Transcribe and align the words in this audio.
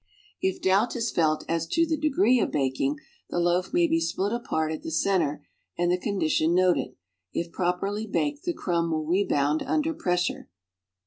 If 0.41 0.63
doubt 0.63 0.95
is 0.95 1.11
felt 1.11 1.45
as 1.47 1.67
to 1.67 1.85
the 1.85 1.95
degree 1.95 2.39
of 2.39 2.49
baking, 2.49 2.97
the 3.29 3.37
loaf 3.39 3.71
may 3.71 3.85
be 3.85 3.99
split 3.99 4.31
apart 4.33 4.71
at 4.71 4.81
the 4.81 4.89
center 4.89 5.45
and 5.77 5.91
the 5.91 5.97
condition 5.99 6.55
noted; 6.55 6.95
if 7.33 7.51
iiroperly 7.51 8.11
baked, 8.11 8.45
the 8.45 8.53
crumb 8.55 8.89
will 8.89 9.05
rebound 9.05 9.61
under 9.61 9.93
pressure. 9.93 10.49